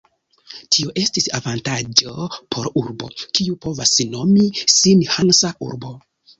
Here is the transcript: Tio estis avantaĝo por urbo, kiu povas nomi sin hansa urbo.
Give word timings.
Tio 0.75 0.93
estis 1.01 1.29
avantaĝo 1.39 2.15
por 2.57 2.71
urbo, 2.83 3.11
kiu 3.41 3.61
povas 3.69 3.95
nomi 4.17 4.49
sin 4.81 5.07
hansa 5.15 5.57
urbo. 5.71 5.97